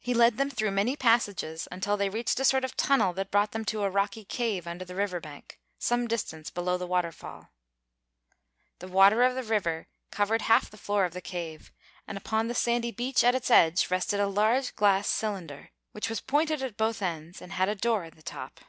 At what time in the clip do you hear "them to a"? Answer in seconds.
3.52-3.90